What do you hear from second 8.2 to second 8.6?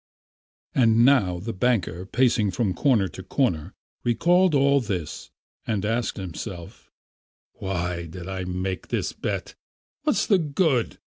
I